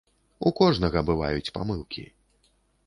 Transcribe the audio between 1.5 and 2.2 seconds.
памылкі.